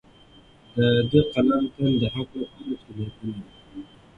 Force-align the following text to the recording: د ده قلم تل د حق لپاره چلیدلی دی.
د 0.75 0.77
ده 1.09 1.21
قلم 1.33 1.63
تل 1.73 1.91
د 2.01 2.03
حق 2.15 2.29
لپاره 2.41 2.73
چلیدلی 2.81 3.31
دی. 3.35 3.41